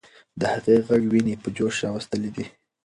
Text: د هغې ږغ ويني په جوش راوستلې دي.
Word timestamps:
د 0.39 0.41
هغې 0.53 0.75
ږغ 0.87 1.03
ويني 1.11 1.35
په 1.43 1.47
جوش 1.55 1.75
راوستلې 1.85 2.29
دي. 2.35 2.45